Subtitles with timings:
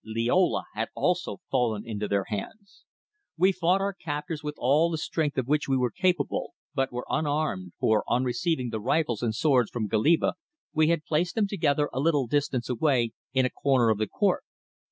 [0.03, 2.85] Liola had also fallen into their hands!
[3.37, 7.05] We fought our captors with all the strength of which we were capable, but were
[7.07, 10.33] unarmed, for on receiving the rifles and swords from Goliba
[10.73, 14.07] we had placed them together at a little distance away in a corner of the
[14.07, 14.43] court.